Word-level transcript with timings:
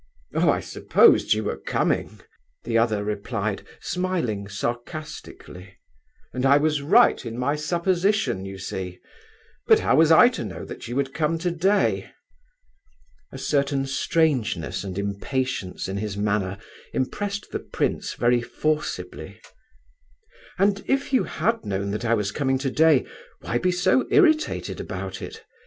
"Oh, 0.33 0.49
I 0.49 0.61
supposed 0.61 1.35
you 1.35 1.43
were 1.43 1.59
coming," 1.59 2.21
the 2.63 2.75
other 2.75 3.03
replied, 3.03 3.63
smiling 3.79 4.47
sarcastically, 4.49 5.75
"and 6.33 6.43
I 6.43 6.57
was 6.57 6.81
right 6.81 7.23
in 7.23 7.37
my 7.37 7.55
supposition, 7.55 8.43
you 8.43 8.57
see; 8.57 8.99
but 9.67 9.81
how 9.81 9.97
was 9.97 10.11
I 10.11 10.27
to 10.29 10.43
know 10.43 10.65
that 10.65 10.87
you 10.87 10.95
would 10.95 11.13
come 11.13 11.37
today?" 11.37 12.11
A 13.31 13.37
certain 13.37 13.85
strangeness 13.85 14.83
and 14.83 14.97
impatience 14.97 15.87
in 15.87 15.97
his 15.97 16.17
manner 16.17 16.57
impressed 16.93 17.51
the 17.51 17.59
prince 17.59 18.15
very 18.15 18.41
forcibly. 18.41 19.39
"And 20.57 20.83
if 20.87 21.13
you 21.13 21.25
had 21.25 21.63
known 21.63 21.91
that 21.91 22.05
I 22.05 22.15
was 22.15 22.31
coming 22.31 22.57
today, 22.57 23.05
why 23.41 23.59
be 23.59 23.71
so 23.71 24.07
irritated 24.09 24.79
about 24.79 25.21
it?" 25.21 25.43